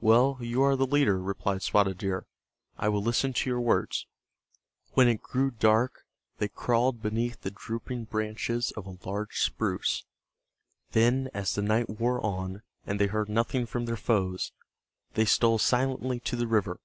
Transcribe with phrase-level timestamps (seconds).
[0.00, 2.26] "Well, you are the leader," replied Spotted Deer.
[2.78, 4.06] "I will listen to your words."
[4.92, 6.04] When it grew dark
[6.38, 10.04] they crawled beneath the drooping branches of a large spruce.
[10.92, 14.52] Then as the night wore on, and they heard nothing from their foes,
[15.14, 16.78] they stole silently to the river.